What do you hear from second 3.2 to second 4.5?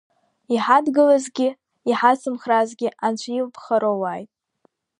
илԥха роуааит.